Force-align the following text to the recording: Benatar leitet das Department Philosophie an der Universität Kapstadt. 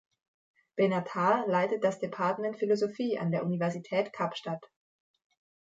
Benatar 0.79 1.45
leitet 1.47 1.83
das 1.83 1.99
Department 1.99 2.57
Philosophie 2.57 3.19
an 3.19 3.29
der 3.29 3.45
Universität 3.45 4.11
Kapstadt. 4.11 4.65